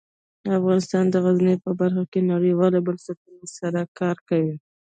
افغانستان 0.59 1.03
د 1.09 1.15
غزني 1.23 1.55
په 1.63 1.71
برخه 1.79 2.03
کې 2.11 2.19
نړیوالو 2.33 2.83
بنسټونو 2.87 3.45
سره 3.57 3.79
کار 3.99 4.17
کوي. 4.29 4.55